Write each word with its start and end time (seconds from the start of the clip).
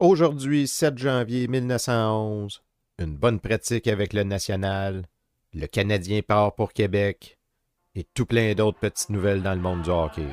Aujourd'hui, 0.00 0.66
7 0.66 0.98
janvier 0.98 1.46
1911, 1.46 2.64
une 2.98 3.16
bonne 3.16 3.38
pratique 3.38 3.86
avec 3.86 4.12
le 4.12 4.24
national, 4.24 5.06
le 5.52 5.68
Canadien 5.68 6.20
part 6.20 6.56
pour 6.56 6.72
Québec 6.72 7.38
et 7.94 8.02
tout 8.02 8.26
plein 8.26 8.54
d'autres 8.54 8.80
petites 8.80 9.10
nouvelles 9.10 9.44
dans 9.44 9.54
le 9.54 9.60
monde 9.60 9.82
du 9.82 9.90
hockey. 9.90 10.26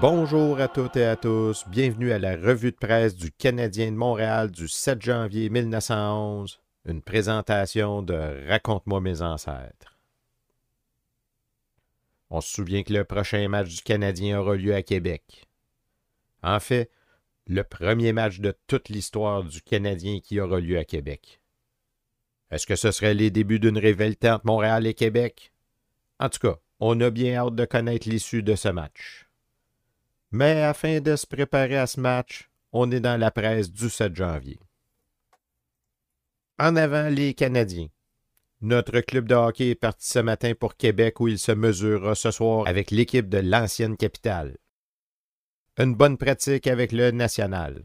Bonjour 0.00 0.60
à 0.60 0.68
toutes 0.68 0.96
et 0.96 1.06
à 1.06 1.16
tous, 1.16 1.64
bienvenue 1.68 2.12
à 2.12 2.18
la 2.18 2.36
revue 2.36 2.70
de 2.70 2.76
presse 2.76 3.16
du 3.16 3.32
Canadien 3.32 3.90
de 3.90 3.96
Montréal 3.96 4.50
du 4.50 4.68
7 4.68 5.00
janvier 5.00 5.48
1911, 5.48 6.60
une 6.84 7.00
présentation 7.00 8.02
de 8.02 8.46
Raconte-moi 8.46 9.00
mes 9.00 9.22
ancêtres. 9.22 9.98
On 12.28 12.42
se 12.42 12.52
souvient 12.52 12.82
que 12.82 12.92
le 12.92 13.04
prochain 13.04 13.48
match 13.48 13.74
du 13.74 13.82
Canadien 13.82 14.38
aura 14.38 14.56
lieu 14.56 14.74
à 14.74 14.82
Québec. 14.82 15.48
En 16.42 16.60
fait, 16.60 16.90
le 17.46 17.64
premier 17.64 18.12
match 18.12 18.40
de 18.40 18.54
toute 18.66 18.90
l'histoire 18.90 19.44
du 19.44 19.62
Canadien 19.62 20.20
qui 20.20 20.40
aura 20.40 20.60
lieu 20.60 20.76
à 20.76 20.84
Québec. 20.84 21.40
Est-ce 22.50 22.66
que 22.66 22.76
ce 22.76 22.90
serait 22.90 23.14
les 23.14 23.30
débuts 23.30 23.60
d'une 23.60 23.78
rivalité 23.78 24.28
entre 24.28 24.44
Montréal 24.44 24.86
et 24.86 24.94
Québec? 24.94 25.52
En 26.20 26.28
tout 26.28 26.40
cas, 26.40 26.58
on 26.80 27.00
a 27.00 27.08
bien 27.08 27.36
hâte 27.36 27.54
de 27.54 27.64
connaître 27.64 28.10
l'issue 28.10 28.42
de 28.42 28.56
ce 28.56 28.68
match. 28.68 29.25
Mais 30.30 30.62
afin 30.62 31.00
de 31.00 31.16
se 31.16 31.26
préparer 31.26 31.76
à 31.76 31.86
ce 31.86 32.00
match, 32.00 32.50
on 32.72 32.90
est 32.90 33.00
dans 33.00 33.18
la 33.18 33.30
presse 33.30 33.70
du 33.70 33.88
7 33.88 34.14
janvier. 34.14 34.58
En 36.58 36.74
avant, 36.76 37.08
les 37.08 37.34
Canadiens. 37.34 37.88
Notre 38.62 39.00
club 39.00 39.28
de 39.28 39.34
hockey 39.34 39.70
est 39.70 39.74
parti 39.74 40.08
ce 40.08 40.18
matin 40.18 40.52
pour 40.58 40.76
Québec 40.76 41.20
où 41.20 41.28
il 41.28 41.38
se 41.38 41.52
mesurera 41.52 42.14
ce 42.14 42.30
soir 42.30 42.66
avec 42.66 42.90
l'équipe 42.90 43.28
de 43.28 43.38
l'ancienne 43.38 43.96
capitale. 43.96 44.56
Une 45.78 45.94
bonne 45.94 46.16
pratique 46.16 46.66
avec 46.66 46.92
le 46.92 47.10
national. 47.10 47.84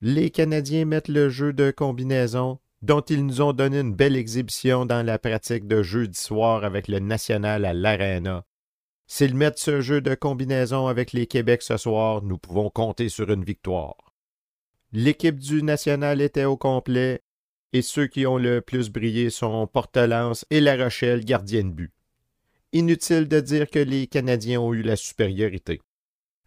Les 0.00 0.30
Canadiens 0.30 0.86
mettent 0.86 1.08
le 1.08 1.28
jeu 1.28 1.52
de 1.52 1.70
combinaison 1.70 2.58
dont 2.80 3.02
ils 3.02 3.24
nous 3.24 3.42
ont 3.42 3.52
donné 3.52 3.80
une 3.80 3.94
belle 3.94 4.16
exhibition 4.16 4.86
dans 4.86 5.04
la 5.04 5.18
pratique 5.18 5.66
de 5.66 5.82
jeudi 5.82 6.18
soir 6.18 6.64
avec 6.64 6.88
le 6.88 6.98
national 6.98 7.64
à 7.64 7.74
l'Arena 7.74 8.44
S'ils 9.08 9.34
mettent 9.34 9.58
ce 9.58 9.80
jeu 9.80 10.00
de 10.00 10.14
combinaison 10.14 10.88
avec 10.88 11.12
les 11.12 11.26
Québec 11.26 11.62
ce 11.62 11.76
soir, 11.76 12.22
nous 12.22 12.38
pouvons 12.38 12.70
compter 12.70 13.08
sur 13.08 13.30
une 13.30 13.44
victoire. 13.44 13.96
L'équipe 14.92 15.38
du 15.38 15.62
National 15.62 16.20
était 16.20 16.44
au 16.44 16.56
complet 16.56 17.22
et 17.72 17.82
ceux 17.82 18.06
qui 18.06 18.26
ont 18.26 18.38
le 18.38 18.60
plus 18.60 18.90
brillé 18.90 19.30
sont 19.30 19.66
Portelance 19.66 20.44
et 20.50 20.60
La 20.60 20.76
Rochelle, 20.76 21.24
gardien 21.24 21.64
de 21.64 21.70
but. 21.70 21.92
Inutile 22.72 23.28
de 23.28 23.40
dire 23.40 23.70
que 23.70 23.78
les 23.78 24.06
Canadiens 24.06 24.60
ont 24.60 24.74
eu 24.74 24.82
la 24.82 24.96
supériorité. 24.96 25.80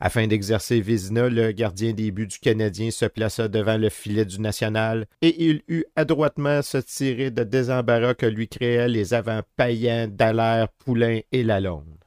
Afin 0.00 0.26
d'exercer 0.26 0.80
Vizina, 0.80 1.28
le 1.28 1.50
gardien 1.52 1.92
des 1.92 2.12
buts 2.12 2.28
du 2.28 2.38
Canadien 2.38 2.90
se 2.90 3.04
plaça 3.04 3.48
devant 3.48 3.76
le 3.76 3.88
filet 3.88 4.24
du 4.24 4.40
National 4.40 5.06
et 5.22 5.44
il 5.44 5.62
eut 5.68 5.84
adroitement 5.96 6.62
se 6.62 6.78
tirer 6.78 7.30
de 7.30 7.42
désembarras 7.42 8.14
que 8.14 8.26
lui 8.26 8.48
créaient 8.48 8.88
les 8.88 9.12
avants 9.12 9.42
Payan, 9.56 10.06
Dallaire, 10.08 10.68
Poulain 10.78 11.20
et 11.32 11.42
Lalonde. 11.42 11.97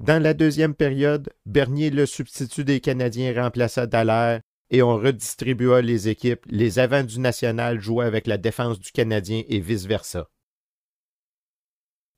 Dans 0.00 0.20
la 0.20 0.34
deuxième 0.34 0.74
période, 0.74 1.32
Bernier, 1.46 1.90
le 1.90 2.04
substitut 2.04 2.64
des 2.64 2.80
Canadiens, 2.80 3.40
remplaça 3.40 3.86
Dallaire 3.86 4.40
et 4.70 4.82
on 4.82 4.96
redistribua 4.96 5.82
les 5.82 6.08
équipes. 6.08 6.44
Les 6.46 6.80
avants 6.80 7.04
du 7.04 7.20
National 7.20 7.80
jouaient 7.80 8.06
avec 8.06 8.26
la 8.26 8.36
défense 8.36 8.80
du 8.80 8.90
Canadien 8.90 9.44
et 9.48 9.60
vice-versa. 9.60 10.28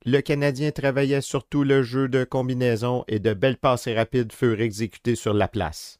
Le 0.06 0.20
Canadien 0.20 0.70
travaillait 0.70 1.20
surtout 1.20 1.64
le 1.64 1.82
jeu 1.82 2.08
de 2.08 2.24
combinaison 2.24 3.04
et 3.08 3.18
de 3.18 3.34
belles 3.34 3.58
passes 3.58 3.88
rapides 3.88 4.32
furent 4.32 4.60
exécutées 4.60 5.16
sur 5.16 5.34
la 5.34 5.48
place. 5.48 5.98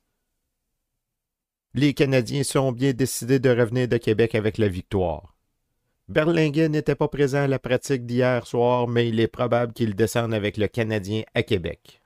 Les 1.75 1.93
Canadiens 1.93 2.45
sont 2.45 2.73
bien 2.73 2.95
décidés 2.95 3.39
de 3.39 3.51
revenir 3.51 3.87
de 3.87 3.99
Québec 3.99 4.35
avec 4.35 4.57
la 4.57 4.69
victoire. 4.69 5.36
Berlinguet 6.09 6.69
n'était 6.69 6.95
pas 6.95 7.09
présent 7.09 7.43
à 7.43 7.47
la 7.49 7.59
pratique 7.59 8.07
d'hier 8.07 8.47
soir, 8.47 8.87
mais 8.87 9.09
il 9.09 9.19
est 9.19 9.27
probable 9.27 9.73
qu'il 9.73 9.97
descende 9.97 10.33
avec 10.33 10.57
le 10.57 10.69
Canadien 10.69 11.25
à 11.35 11.43
Québec. 11.43 12.01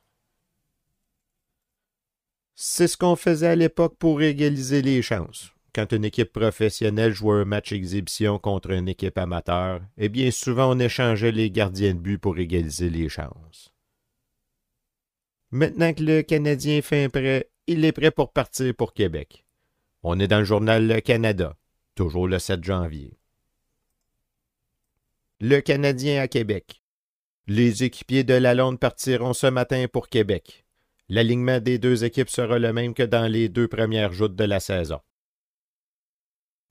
C'est 2.54 2.88
ce 2.88 2.96
qu'on 2.96 3.16
faisait 3.16 3.48
à 3.48 3.56
l'époque 3.56 3.96
pour 3.98 4.22
égaliser 4.22 4.80
les 4.80 5.02
chances. 5.02 5.50
Quand 5.74 5.92
une 5.92 6.04
équipe 6.04 6.32
professionnelle 6.32 7.12
jouait 7.12 7.42
un 7.42 7.44
match 7.44 7.72
exhibition 7.72 8.38
contre 8.38 8.70
une 8.70 8.88
équipe 8.88 9.18
amateur, 9.18 9.80
eh 9.98 10.08
bien 10.08 10.30
souvent 10.30 10.74
on 10.74 10.78
échangeait 10.78 11.30
les 11.30 11.50
gardiens 11.50 11.94
de 11.94 12.00
but 12.00 12.18
pour 12.18 12.38
égaliser 12.38 12.90
les 12.90 13.08
chances. 13.08 13.72
Maintenant 15.50 15.92
que 15.92 16.02
le 16.02 16.22
Canadien 16.22 16.78
est 16.78 16.82
fin 16.82 17.08
prêt, 17.08 17.50
il 17.66 17.84
est 17.84 17.92
prêt 17.92 18.10
pour 18.10 18.32
partir 18.32 18.74
pour 18.74 18.94
Québec. 18.94 19.44
On 20.02 20.18
est 20.18 20.28
dans 20.28 20.38
le 20.38 20.44
journal 20.44 20.86
Le 20.86 21.00
Canada, 21.00 21.56
toujours 21.94 22.26
le 22.26 22.38
7 22.38 22.64
janvier 22.64 23.19
le 25.42 25.60
Canadien 25.62 26.20
à 26.20 26.28
Québec. 26.28 26.82
Les 27.46 27.82
équipiers 27.82 28.24
de 28.24 28.34
Lalonde 28.34 28.78
partiront 28.78 29.32
ce 29.32 29.46
matin 29.46 29.86
pour 29.90 30.10
Québec. 30.10 30.66
L'alignement 31.08 31.60
des 31.60 31.78
deux 31.78 32.04
équipes 32.04 32.28
sera 32.28 32.58
le 32.58 32.74
même 32.74 32.92
que 32.92 33.02
dans 33.02 33.26
les 33.26 33.48
deux 33.48 33.66
premières 33.66 34.12
joutes 34.12 34.36
de 34.36 34.44
la 34.44 34.60
saison. 34.60 35.00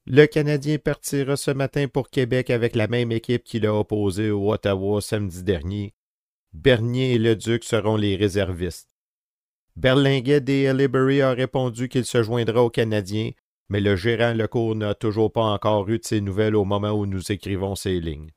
Le 0.05 0.27
Canadien 0.27 0.77
partira 0.77 1.35
ce 1.35 1.49
matin 1.49 1.87
pour 1.87 2.11
Québec 2.11 2.51
avec 2.51 2.75
la 2.75 2.87
même 2.87 3.11
équipe 3.11 3.43
qui 3.43 3.59
l'a 3.59 3.73
opposé 3.73 4.29
au 4.29 4.53
Ottawa 4.53 5.01
samedi 5.01 5.41
dernier. 5.41 5.95
Bernier 6.53 7.13
et 7.13 7.19
le 7.19 7.35
Duc 7.35 7.63
seront 7.63 7.97
les 7.97 8.15
réservistes. 8.15 8.95
Berlinguet 9.77 10.41
des 10.41 10.71
Liberty 10.73 11.21
a 11.21 11.31
répondu 11.31 11.89
qu'il 11.89 12.05
se 12.05 12.21
joindra 12.21 12.63
aux 12.63 12.69
Canadiens, 12.69 13.31
mais 13.67 13.81
le 13.81 13.95
gérant 13.95 14.35
Lecourt 14.35 14.75
n'a 14.75 14.93
toujours 14.93 15.31
pas 15.31 15.45
encore 15.45 15.89
eu 15.89 15.97
de 15.97 16.05
ses 16.05 16.21
nouvelles 16.21 16.55
au 16.55 16.65
moment 16.65 16.91
où 16.91 17.07
nous 17.07 17.31
écrivons 17.31 17.73
ces 17.73 17.99
lignes. 17.99 18.29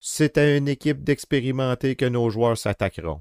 C'est 0.00 0.38
à 0.38 0.56
une 0.56 0.66
équipe 0.66 1.04
d'expérimentés 1.04 1.94
que 1.94 2.06
nos 2.06 2.30
joueurs 2.30 2.56
s'attaqueront. 2.56 3.20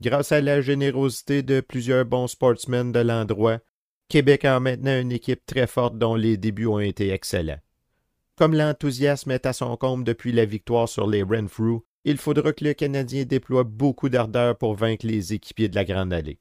Grâce 0.00 0.32
à 0.32 0.40
la 0.40 0.62
générosité 0.62 1.42
de 1.42 1.60
plusieurs 1.60 2.06
bons 2.06 2.26
sportsmen 2.26 2.90
de 2.90 3.00
l'endroit, 3.00 3.60
Québec 4.08 4.46
a 4.46 4.58
maintenant 4.58 4.98
une 4.98 5.12
équipe 5.12 5.44
très 5.44 5.66
forte 5.66 5.98
dont 5.98 6.14
les 6.14 6.38
débuts 6.38 6.66
ont 6.66 6.80
été 6.80 7.10
excellents. 7.10 7.60
Comme 8.34 8.54
l'enthousiasme 8.54 9.30
est 9.30 9.46
à 9.46 9.52
son 9.52 9.76
comble 9.76 10.04
depuis 10.04 10.32
la 10.32 10.44
victoire 10.46 10.88
sur 10.88 11.06
les 11.06 11.22
Renfrew, 11.22 11.84
il 12.04 12.16
faudra 12.16 12.52
que 12.52 12.64
le 12.64 12.72
Canadien 12.72 13.24
déploie 13.24 13.64
beaucoup 13.64 14.08
d'ardeur 14.08 14.56
pour 14.56 14.74
vaincre 14.74 15.06
les 15.06 15.34
équipiers 15.34 15.68
de 15.68 15.74
la 15.74 15.84
Grande 15.84 16.12
Allée. 16.12 16.38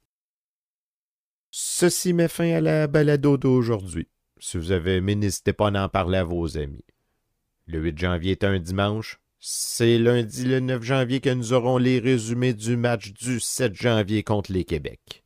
Ceci 1.52 2.14
met 2.14 2.28
fin 2.28 2.52
à 2.52 2.62
la 2.62 2.88
balado 2.88 3.38
d'aujourd'hui. 3.38 4.08
Si 4.38 4.58
vous 4.58 4.72
avez 4.72 4.98
aimé, 4.98 5.16
n'hésitez 5.16 5.54
pas 5.54 5.70
à 5.70 5.86
en 5.86 5.90
parler 5.90 6.18
à 6.18 6.24
vos 6.24 6.58
amis. 6.58 6.86
Le 7.66 7.80
8 7.80 7.98
janvier 7.98 8.34
est 8.34 8.44
un 8.44 8.60
dimanche. 8.60 9.20
C'est 9.48 10.00
lundi 10.00 10.44
le 10.44 10.60
9 10.60 10.82
janvier 10.82 11.22
que 11.22 11.30
nous 11.30 11.54
aurons 11.54 11.78
les 11.78 12.00
résumés 12.00 12.56
du 12.56 12.78
match 12.78 13.14
du 13.14 13.40
7 13.40 13.76
janvier 13.76 14.24
contre 14.24 14.52
les 14.52 14.66
Québec. 14.66 15.24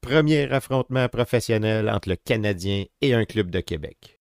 Premier 0.00 0.50
affrontement 0.50 1.10
professionnel 1.10 1.90
entre 1.90 2.08
le 2.08 2.16
Canadien 2.16 2.86
et 3.02 3.12
un 3.12 3.26
club 3.26 3.50
de 3.50 3.60
Québec. 3.60 4.18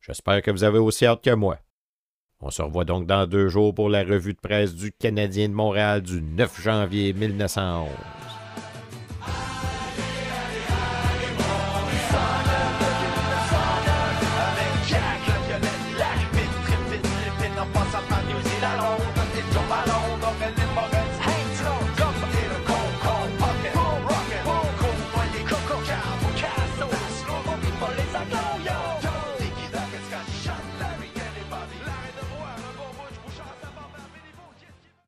J'espère 0.00 0.40
que 0.40 0.50
vous 0.50 0.64
avez 0.64 0.78
aussi 0.78 1.04
hâte 1.04 1.22
que 1.22 1.34
moi. 1.34 1.58
On 2.40 2.48
se 2.48 2.62
revoit 2.62 2.86
donc 2.86 3.06
dans 3.06 3.26
deux 3.26 3.48
jours 3.48 3.74
pour 3.74 3.90
la 3.90 4.02
revue 4.04 4.32
de 4.32 4.40
presse 4.40 4.74
du 4.74 4.90
Canadien 4.90 5.50
de 5.50 5.54
Montréal 5.54 6.00
du 6.00 6.22
9 6.22 6.62
janvier 6.62 7.12
1911. 7.12 7.90
alone, 18.64 20.20
don't 20.20 21.13